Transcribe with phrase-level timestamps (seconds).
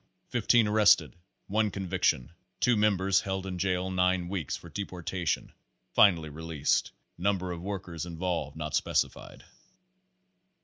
[0.29, 1.15] Fifteen arrested,
[1.45, 5.53] one conviction, two members held in jail nine weeks for deportation
[5.93, 6.89] finally released.
[7.19, 9.43] Number of workers involved not specified.